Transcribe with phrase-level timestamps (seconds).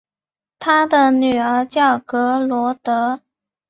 [0.57, 3.21] 他的女儿叫格萝德。